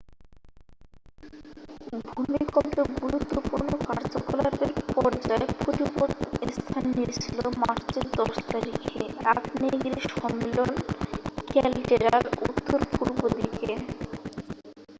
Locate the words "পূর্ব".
12.91-13.19